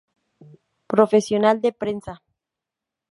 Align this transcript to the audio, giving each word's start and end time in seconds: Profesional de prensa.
Profesional 0.93 1.61
de 1.65 1.73
prensa. 1.83 2.13